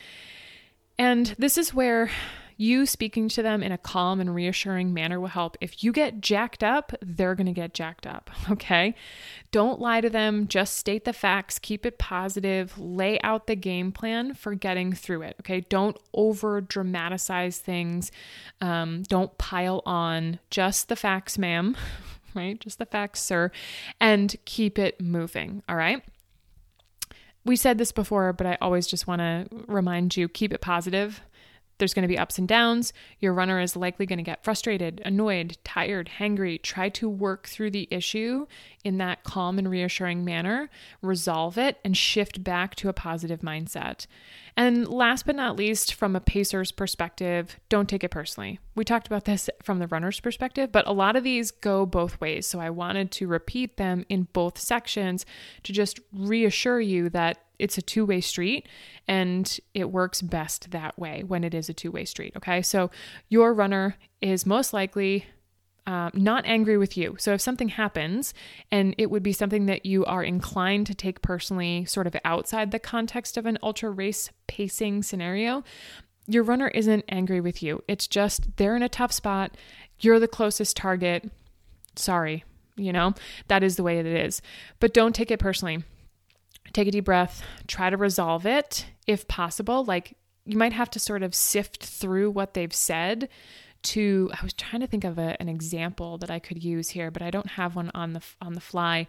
[0.99, 2.11] And this is where
[2.59, 5.59] you speaking to them in a calm and reassuring manner will help.
[5.61, 8.31] If you get jacked up, they're going to get jacked up.
[8.49, 8.95] Okay.
[9.51, 10.47] Don't lie to them.
[10.49, 11.59] Just state the facts.
[11.59, 12.79] Keep it positive.
[12.79, 15.37] Lay out the game plan for getting through it.
[15.41, 15.61] Okay.
[15.63, 18.13] Don't over dramatize things.
[18.61, 20.39] Um, don't pile on.
[20.51, 21.77] Just the facts, ma'am.
[22.37, 22.61] Right.
[22.61, 23.51] Just the facts, sir.
[24.01, 25.62] And keep it moving.
[25.68, 26.03] All right
[27.46, 31.22] we said this before, but I always just want to remind you keep it positive.
[31.79, 32.93] There's going to be ups and downs.
[33.21, 36.61] Your runner is likely going to get frustrated, annoyed, tired, hangry.
[36.61, 38.47] Try to work through the issue
[38.85, 40.71] in that calm and reassuring manner,
[41.03, 44.07] resolve it, and shift back to a positive mindset.
[44.57, 48.59] And last but not least, from a pacer's perspective, don't take it personally.
[48.75, 52.19] We talked about this from the runner's perspective, but a lot of these go both
[52.21, 52.47] ways.
[52.47, 55.27] So I wanted to repeat them in both sections
[55.65, 58.66] to just reassure you that it's a two-way street
[59.09, 62.90] and it works best that way when it is a two-way street okay so
[63.29, 65.27] your runner is most likely
[65.87, 67.14] uh, not angry with you.
[67.19, 68.35] So if something happens
[68.73, 72.71] and it would be something that you are inclined to take personally, sort of outside
[72.71, 75.62] the context of an ultra race pacing scenario,
[76.27, 77.85] your runner isn't angry with you.
[77.87, 79.57] It's just they're in a tough spot.
[80.01, 81.31] You're the closest target.
[81.95, 82.45] Sorry,
[82.77, 83.14] you know,
[83.47, 84.42] that is the way it is.
[84.81, 85.85] But don't take it personally
[86.77, 89.85] take a deep breath, try to resolve it if possible.
[89.85, 93.29] Like you might have to sort of sift through what they've said
[93.83, 97.11] to I was trying to think of a, an example that I could use here,
[97.11, 99.07] but I don't have one on the on the fly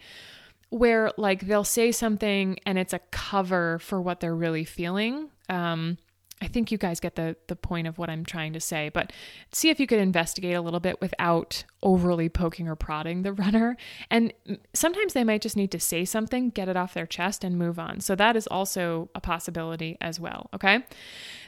[0.69, 5.29] where like they'll say something and it's a cover for what they're really feeling.
[5.49, 5.97] Um,
[6.41, 9.11] I think you guys get the the point of what I'm trying to say, but
[9.51, 13.77] see if you could investigate a little bit without overly poking or prodding the runner.
[14.09, 14.33] And
[14.73, 17.79] sometimes they might just need to say something, get it off their chest and move
[17.79, 17.99] on.
[17.99, 20.83] So that is also a possibility as well, okay?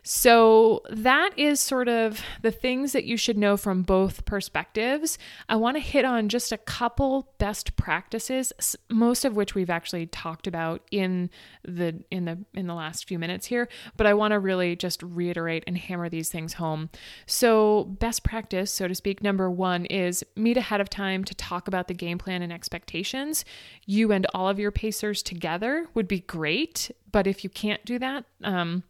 [0.04, 5.18] So that is sort of the things that you should know from both perspectives.
[5.48, 8.54] I want to hit on just a couple best practices,
[8.90, 11.30] most of which we've actually talked about in
[11.64, 15.04] the in the in the last few minutes here, but I want to really just
[15.04, 16.90] reiterate and hammer these things home.
[17.26, 21.68] So, best practice, so to speak, number 1 is meet ahead of time to talk
[21.68, 23.46] about the game plan and expectations.
[23.86, 28.00] You and all of your pacers together would be great, but if you can't do
[28.00, 28.84] that, um,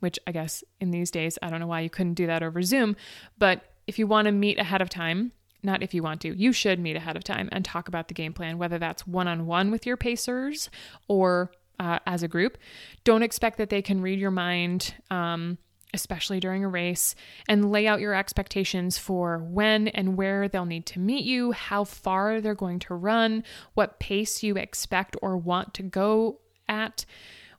[0.00, 2.62] which I guess in these days, I don't know why you couldn't do that over
[2.62, 2.96] Zoom.
[3.38, 6.52] But if you want to meet ahead of time, not if you want to, you
[6.52, 9.46] should meet ahead of time and talk about the game plan, whether that's one on
[9.46, 10.70] one with your pacers
[11.08, 12.58] or uh, as a group.
[13.04, 14.94] Don't expect that they can read your mind.
[15.10, 15.58] Um,
[15.94, 17.14] especially during a race,
[17.48, 21.84] and lay out your expectations for when and where they'll need to meet you, how
[21.84, 27.04] far they're going to run, what pace you expect or want to go at,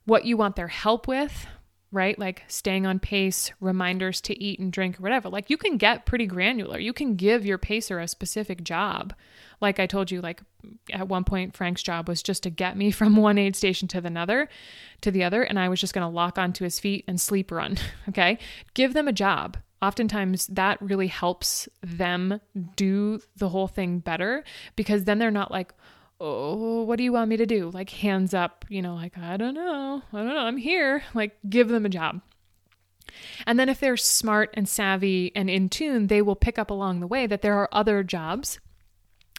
[0.06, 1.48] what you want their help with,
[1.92, 2.18] right?
[2.18, 5.30] Like staying on pace, reminders to eat and drink or whatever.
[5.30, 6.80] Like you can get pretty granular.
[6.80, 9.14] You can give your pacer a specific job.
[9.60, 10.42] Like I told you, like
[10.92, 14.02] at one point, Frank's job was just to get me from one aid station to
[14.02, 14.50] the other,
[15.02, 17.52] to the other, and I was just going to lock onto his feet and sleep
[17.52, 17.78] run.
[18.10, 18.40] Okay,
[18.74, 19.58] give them a job.
[19.82, 22.42] Oftentimes, that really helps them
[22.76, 24.44] do the whole thing better
[24.76, 25.74] because then they're not like,
[26.22, 27.72] oh, what do you want me to do?
[27.72, 30.04] Like hands up, you know, like, I don't know.
[30.14, 30.38] I don't know.
[30.38, 31.04] I'm here.
[31.14, 32.22] Like, give them a job.
[33.46, 37.00] And then if they're smart and savvy and in tune, they will pick up along
[37.00, 38.60] the way that there are other jobs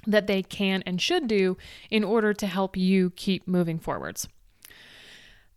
[0.07, 1.57] that they can and should do
[1.89, 4.29] in order to help you keep moving forwards.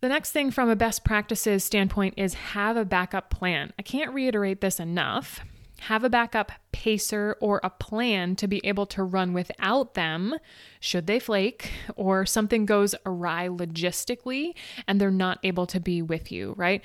[0.01, 3.73] The next thing from a best practices standpoint is have a backup plan.
[3.79, 5.41] I can't reiterate this enough
[5.81, 10.35] have a backup pacer or a plan to be able to run without them
[10.79, 14.53] should they flake or something goes awry logistically
[14.87, 16.81] and they're not able to be with you, right?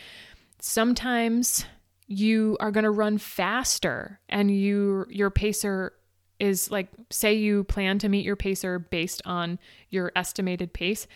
[0.59, 1.65] Sometimes
[2.07, 5.93] you are going to run faster and you your pacer
[6.41, 9.59] is like say you plan to meet your pacer based on
[9.91, 11.07] your estimated pace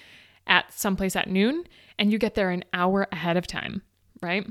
[0.47, 1.65] at someplace at noon
[1.99, 3.83] and you get there an hour ahead of time,
[4.21, 4.47] right?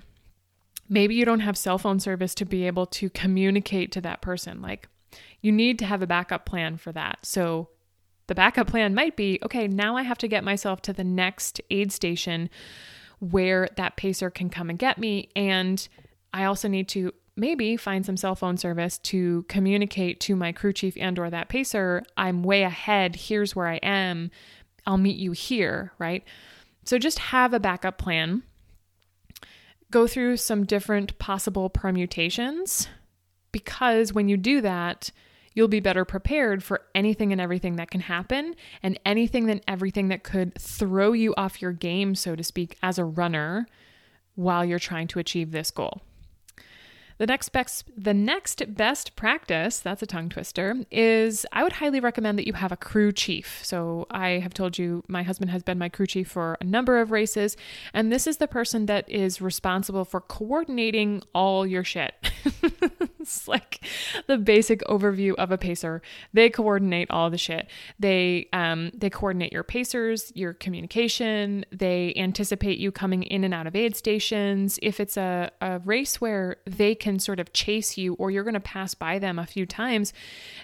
[0.89, 4.61] Maybe you don't have cell phone service to be able to communicate to that person.
[4.61, 4.87] Like,
[5.41, 7.25] you need to have a backup plan for that.
[7.25, 7.69] So,
[8.27, 11.59] the backup plan might be okay, now I have to get myself to the next
[11.69, 12.49] aid station
[13.19, 15.29] where that pacer can come and get me.
[15.35, 15.87] And
[16.33, 20.73] I also need to maybe find some cell phone service to communicate to my crew
[20.73, 24.29] chief and or that pacer i'm way ahead here's where i am
[24.85, 26.23] i'll meet you here right
[26.85, 28.43] so just have a backup plan
[29.93, 32.87] go through some different possible permutations
[33.51, 35.11] because when you do that,
[35.53, 40.07] you'll be better prepared for anything and everything that can happen and anything and everything
[40.07, 43.67] that could throw you off your game, so to speak, as a runner
[44.33, 46.01] while you're trying to achieve this goal.
[47.23, 52.01] The next best the next best practice, that's a tongue twister, is I would highly
[52.01, 53.61] recommend that you have a crew chief.
[53.63, 56.99] So I have told you my husband has been my crew chief for a number
[56.99, 57.55] of races,
[57.93, 62.13] and this is the person that is responsible for coordinating all your shit.
[63.21, 63.79] it's like
[64.27, 66.01] the basic overview of a pacer.
[66.33, 67.69] They coordinate all the shit.
[67.97, 73.65] They um they coordinate your pacers, your communication, they anticipate you coming in and out
[73.65, 74.77] of aid stations.
[74.81, 78.53] If it's a, a race where they can sort of chase you or you're going
[78.53, 80.13] to pass by them a few times,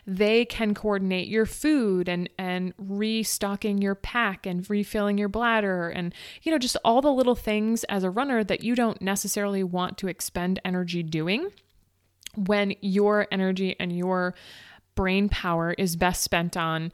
[0.06, 6.14] they can coordinate your food and and restocking your pack and refilling your bladder and
[6.42, 9.98] you know just all the little things as a runner that you don't necessarily want
[9.98, 11.50] to expend energy doing
[12.36, 14.34] when your energy and your
[14.96, 16.92] brain power is best spent on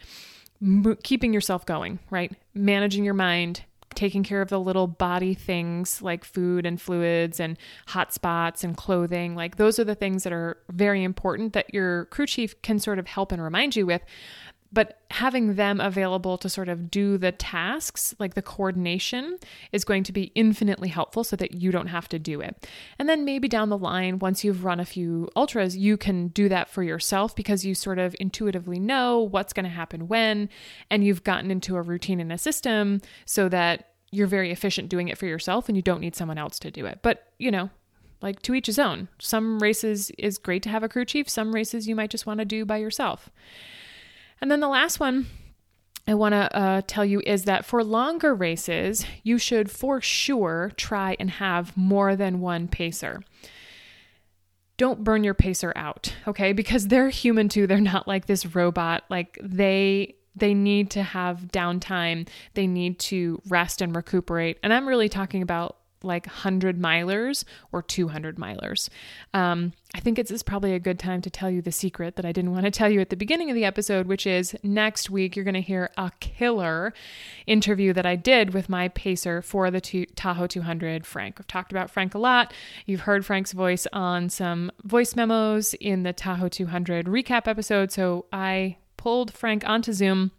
[1.03, 2.31] keeping yourself going, right?
[2.53, 3.63] Managing your mind,
[3.95, 8.77] taking care of the little body things like food and fluids and hot spots and
[8.77, 9.35] clothing.
[9.35, 12.99] Like those are the things that are very important that your crew chief can sort
[12.99, 14.01] of help and remind you with
[14.75, 19.37] but having them available to sort of do the tasks, like the coordination,
[19.71, 22.67] is going to be infinitely helpful so that you don't have to do it.
[22.99, 26.49] And then maybe down the line, once you've run a few ultras, you can do
[26.49, 30.49] that for yourself because you sort of intuitively know what's going to happen when,
[30.91, 35.07] and you've gotten into a routine and a system so that you're very efficient doing
[35.07, 36.99] it for yourself and you don't need someone else to do it.
[37.01, 37.69] But, you know,
[38.21, 39.07] like to each his own.
[39.19, 42.39] Some races is great to have a crew chief, some races you might just want
[42.39, 43.29] to do by yourself.
[44.41, 45.27] And then the last one
[46.07, 50.71] I want to uh, tell you is that for longer races, you should for sure
[50.77, 53.23] try and have more than one pacer.
[54.77, 56.53] Don't burn your pacer out, okay?
[56.53, 57.65] Because they're human too.
[57.65, 59.03] They're not like this robot.
[59.09, 62.27] Like they they need to have downtime.
[62.55, 64.59] They need to rest and recuperate.
[64.61, 68.89] And I'm really talking about like 100 milers or 200 milers.
[69.33, 72.25] Um, I think it's, it's probably a good time to tell you the secret that
[72.25, 75.09] I didn't want to tell you at the beginning of the episode, which is next
[75.09, 76.93] week you're going to hear a killer
[77.47, 81.37] interview that I did with my pacer for the two, Tahoe 200, Frank.
[81.39, 82.53] I've talked about Frank a lot.
[82.85, 87.91] You've heard Frank's voice on some voice memos in the Tahoe 200 recap episode.
[87.91, 90.31] So I pulled Frank onto Zoom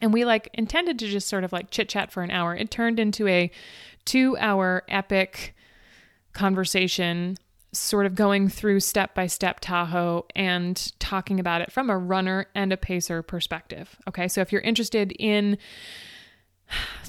[0.00, 2.54] and we like intended to just sort of like chit chat for an hour.
[2.54, 3.50] It turned into a
[4.08, 5.54] two hour epic
[6.32, 7.36] conversation,
[7.72, 12.46] sort of going through step by step Tahoe and talking about it from a runner
[12.54, 13.96] and a pacer perspective.
[14.08, 15.58] Okay, so if you're interested in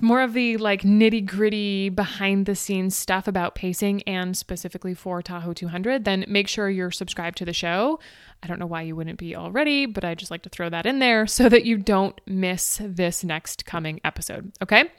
[0.02, 5.22] more of the like nitty gritty behind the scenes stuff about pacing and specifically for
[5.22, 7.98] Tahoe 200, then make sure you're subscribed to the show.
[8.44, 10.86] I don't know why you wouldn't be already, but I just like to throw that
[10.86, 14.52] in there so that you don't miss this next coming episode.
[14.62, 14.92] Okay.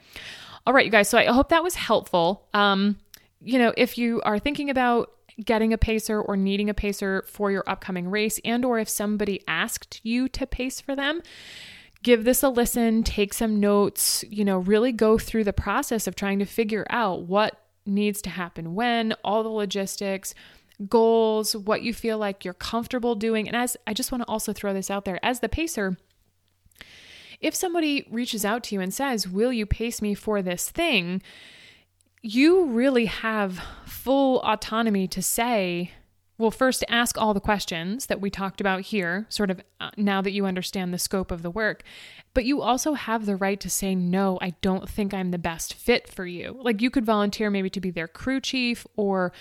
[0.65, 1.09] All right, you guys.
[1.09, 2.47] So I hope that was helpful.
[2.53, 2.97] Um,
[3.41, 5.11] you know, if you are thinking about
[5.43, 9.41] getting a pacer or needing a pacer for your upcoming race and or if somebody
[9.47, 11.21] asked you to pace for them,
[12.03, 16.15] give this a listen, take some notes, you know, really go through the process of
[16.15, 20.35] trying to figure out what needs to happen when, all the logistics,
[20.87, 23.47] goals, what you feel like you're comfortable doing.
[23.47, 25.97] And as I just want to also throw this out there as the pacer,
[27.41, 31.21] if somebody reaches out to you and says, Will you pace me for this thing?
[32.21, 35.91] You really have full autonomy to say,
[36.41, 40.21] well, first ask all the questions that we talked about here, sort of uh, now
[40.21, 41.83] that you understand the scope of the work.
[42.33, 45.75] But you also have the right to say, no, I don't think I'm the best
[45.75, 46.59] fit for you.
[46.59, 49.31] Like you could volunteer maybe to be their crew chief or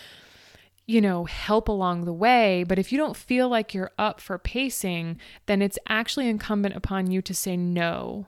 [0.90, 2.64] you know, help along the way.
[2.64, 7.12] But if you don't feel like you're up for pacing, then it's actually incumbent upon
[7.12, 8.26] you to say no.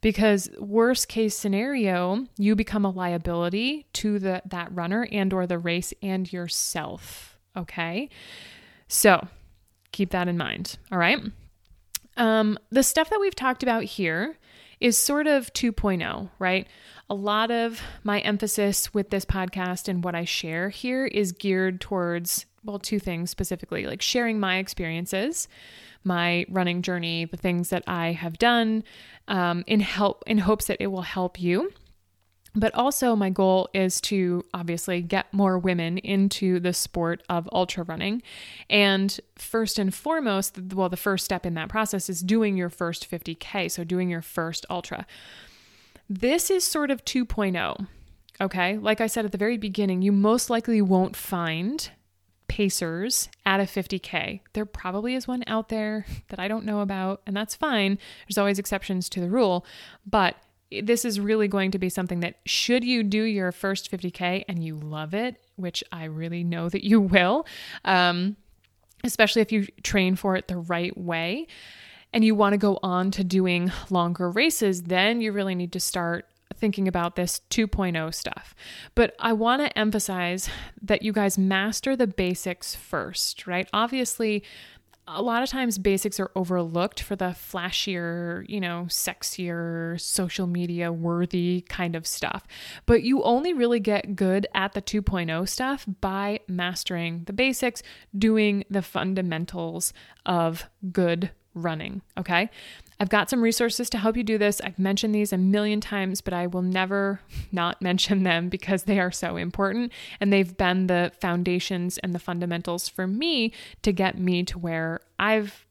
[0.00, 5.58] Because worst case scenario, you become a liability to the that runner and or the
[5.58, 7.38] race and yourself.
[7.56, 8.08] Okay?
[8.88, 9.28] So,
[9.92, 10.78] keep that in mind.
[10.90, 11.20] All right?
[12.16, 14.36] Um, the stuff that we've talked about here
[14.80, 16.66] is sort of 2.0, right?
[17.08, 21.80] A lot of my emphasis with this podcast and what I share here is geared
[21.80, 25.48] towards, well, two things specifically like sharing my experiences,
[26.04, 28.84] my running journey, the things that I have done
[29.28, 31.72] um, in help in hopes that it will help you.
[32.54, 37.84] But also, my goal is to obviously get more women into the sport of ultra
[37.84, 38.22] running.
[38.68, 43.08] And first and foremost, well, the first step in that process is doing your first
[43.08, 43.70] 50K.
[43.70, 45.06] So, doing your first ultra.
[46.08, 47.86] This is sort of 2.0.
[48.40, 48.78] Okay.
[48.78, 51.90] Like I said at the very beginning, you most likely won't find
[52.48, 54.40] pacers at a 50K.
[54.54, 57.96] There probably is one out there that I don't know about, and that's fine.
[58.26, 59.64] There's always exceptions to the rule.
[60.04, 60.34] But
[60.82, 64.62] this is really going to be something that, should you do your first 50K and
[64.62, 67.46] you love it, which I really know that you will,
[67.84, 68.36] um,
[69.04, 71.46] especially if you train for it the right way,
[72.12, 75.80] and you want to go on to doing longer races, then you really need to
[75.80, 78.54] start thinking about this 2.0 stuff.
[78.94, 80.50] But I want to emphasize
[80.82, 83.68] that you guys master the basics first, right?
[83.72, 84.42] Obviously,
[85.14, 90.92] a lot of times basics are overlooked for the flashier, you know, sexier, social media
[90.92, 92.46] worthy kind of stuff.
[92.86, 97.82] But you only really get good at the 2.0 stuff by mastering the basics,
[98.16, 99.92] doing the fundamentals
[100.26, 102.02] of good running.
[102.16, 102.50] Okay.
[103.00, 104.60] I've got some resources to help you do this.
[104.60, 107.20] I've mentioned these a million times, but I will never
[107.52, 109.90] not mention them because they are so important
[110.20, 115.00] and they've been the foundations and the fundamentals for me to get me to where
[115.18, 115.64] I've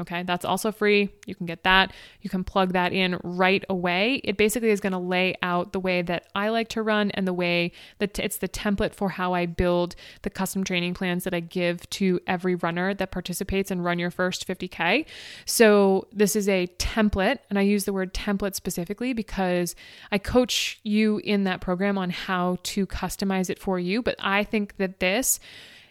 [0.00, 1.10] Okay, that's also free.
[1.26, 1.92] You can get that.
[2.22, 4.22] You can plug that in right away.
[4.24, 7.28] It basically is going to lay out the way that I like to run and
[7.28, 11.34] the way that it's the template for how I build the custom training plans that
[11.34, 15.04] I give to every runner that participates and run your first 50K.
[15.44, 19.74] So, this is a template, and I use the word template specifically because
[20.10, 24.00] I coach you in that program on how to customize it for you.
[24.00, 25.38] But I think that this,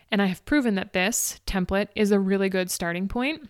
[0.10, 3.48] and I have proven that this template is a really good starting point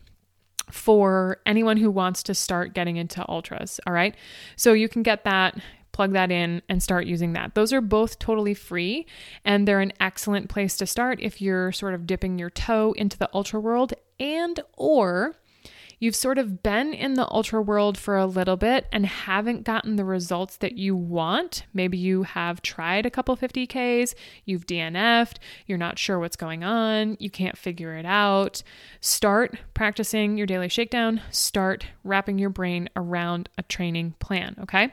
[0.71, 3.79] for anyone who wants to start getting into ultras.
[3.85, 4.15] All right.
[4.55, 5.59] So you can get that
[5.91, 7.53] plug that in and start using that.
[7.53, 9.05] Those are both totally free
[9.43, 13.17] and they're an excellent place to start if you're sort of dipping your toe into
[13.17, 15.35] the ultra world and or
[16.01, 19.95] you've sort of been in the ultra world for a little bit and haven't gotten
[19.95, 21.63] the results that you want.
[21.73, 27.17] Maybe you have tried a couple 50Ks, you've DNF'd, you're not sure what's going on,
[27.19, 28.63] you can't figure it out.
[28.99, 34.91] Start practicing your daily shakedown, start wrapping your brain around a training plan, okay?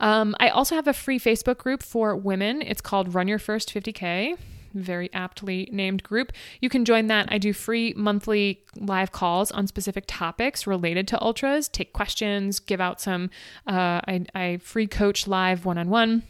[0.00, 2.62] Um, I also have a free Facebook group for women.
[2.62, 4.38] It's called Run Your First 50K
[4.74, 6.32] very aptly named group.
[6.60, 7.28] You can join that.
[7.30, 12.80] I do free monthly live calls on specific topics related to ultras, take questions, give
[12.80, 13.30] out some,
[13.66, 16.22] uh, I, I free coach live one on one.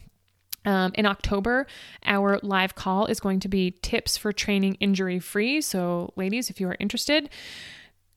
[0.64, 1.66] Um, in October,
[2.04, 5.60] our live call is going to be tips for training injury free.
[5.60, 7.30] So, ladies, if you are interested,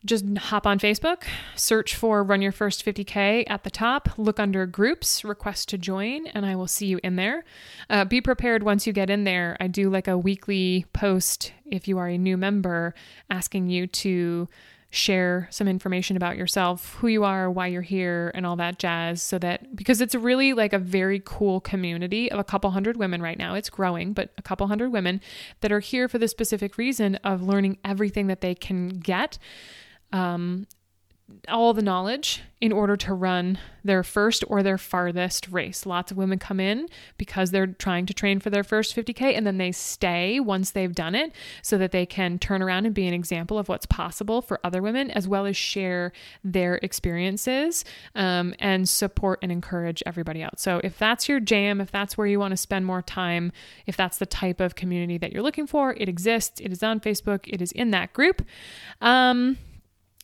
[0.04, 1.24] just hop on Facebook,
[1.54, 6.26] search for Run Your First 50K at the top, look under groups, request to join,
[6.28, 7.44] and I will see you in there.
[7.90, 9.56] Uh, be prepared once you get in there.
[9.58, 12.94] I do like a weekly post if you are a new member,
[13.30, 14.48] asking you to
[14.90, 19.22] share some information about yourself, who you are, why you're here, and all that jazz.
[19.22, 23.20] So that because it's really like a very cool community of a couple hundred women
[23.20, 25.20] right now, it's growing, but a couple hundred women
[25.60, 29.38] that are here for the specific reason of learning everything that they can get
[30.12, 30.66] um,
[31.48, 35.84] all the knowledge in order to run their first or their farthest race.
[35.84, 36.88] Lots of women come in
[37.18, 40.94] because they're trying to train for their first 50K and then they stay once they've
[40.94, 41.32] done it
[41.62, 44.80] so that they can turn around and be an example of what's possible for other
[44.80, 46.12] women as well as share
[46.44, 47.84] their experiences
[48.14, 50.60] um, and support and encourage everybody else.
[50.62, 53.50] So if that's your jam, if that's where you want to spend more time,
[53.86, 56.60] if that's the type of community that you're looking for, it exists.
[56.60, 58.46] It is on Facebook, it is in that group.
[59.00, 59.58] Um,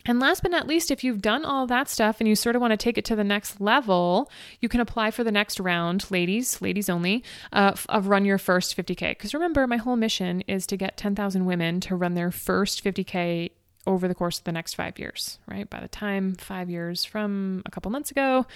[0.07, 2.61] and last but not least, if you've done all that stuff and you sort of
[2.62, 4.30] want to take it to the next level,
[4.61, 7.22] you can apply for the next round, ladies, ladies only,
[7.53, 9.11] uh, of Run Your First 50K.
[9.11, 13.50] Because remember, my whole mission is to get 10,000 women to run their first 50K
[13.86, 15.68] over the course of the next five years, right?
[15.68, 18.46] By the time five years from a couple months ago,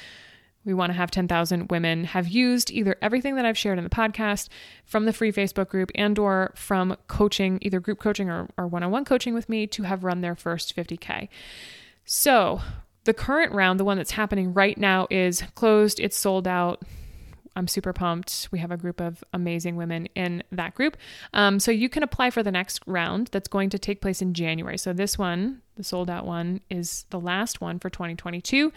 [0.66, 3.90] we want to have 10,000 women have used either everything that I've shared in the
[3.90, 4.48] podcast
[4.84, 9.04] from the free Facebook group and or from coaching, either group coaching or, or one-on-one
[9.04, 11.28] coaching with me to have run their first 50K.
[12.04, 12.60] So
[13.04, 16.00] the current round, the one that's happening right now is closed.
[16.00, 16.82] It's sold out.
[17.56, 18.48] I'm super pumped.
[18.52, 20.96] We have a group of amazing women in that group.
[21.32, 24.34] Um, so you can apply for the next round that's going to take place in
[24.34, 24.76] January.
[24.76, 28.72] So this one, the sold out one, is the last one for 2022.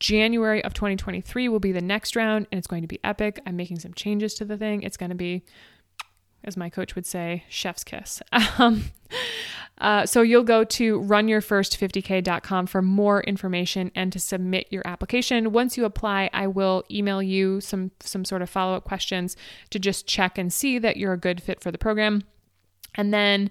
[0.00, 3.40] January of 2023 will be the next round, and it's going to be epic.
[3.46, 4.82] I'm making some changes to the thing.
[4.82, 5.44] It's going to be,
[6.44, 8.22] as my coach would say, chef's kiss.
[8.58, 8.92] Um,
[9.78, 15.52] uh, so you'll go to runyourfirst50k.com for more information and to submit your application.
[15.52, 19.36] Once you apply, I will email you some some sort of follow up questions
[19.70, 22.22] to just check and see that you're a good fit for the program.
[22.94, 23.50] And then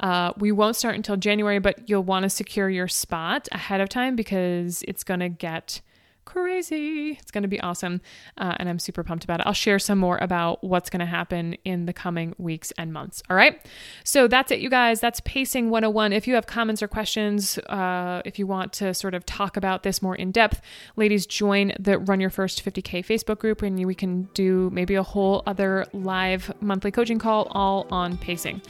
[0.00, 3.88] uh, we won't start until January, but you'll want to secure your spot ahead of
[3.88, 5.80] time because it's going to get
[6.24, 7.18] crazy.
[7.20, 8.00] It's going to be awesome.
[8.38, 9.46] Uh, and I'm super pumped about it.
[9.46, 13.22] I'll share some more about what's going to happen in the coming weeks and months.
[13.28, 13.64] All right.
[14.04, 15.00] So that's it, you guys.
[15.00, 16.12] That's Pacing 101.
[16.12, 19.82] If you have comments or questions, uh, if you want to sort of talk about
[19.82, 20.60] this more in depth,
[20.96, 25.02] ladies, join the Run Your First 50K Facebook group and we can do maybe a
[25.02, 28.62] whole other live monthly coaching call all on pacing.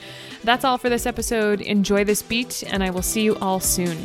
[0.44, 1.60] That's all for this episode.
[1.60, 3.98] Enjoy this beat, and I will see you all soon.